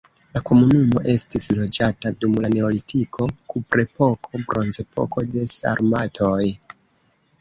[0.35, 6.53] La komunumo estis loĝata dum la neolitiko, kuprepoko, bronzepoko, de sarmatoj.